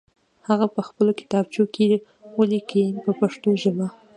[0.47, 1.85] هغه په خپلو کتابچو کې
[2.39, 3.87] ولیکئ په پښتو ژبه.